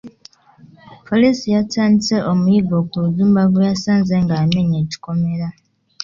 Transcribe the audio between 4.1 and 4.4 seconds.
nga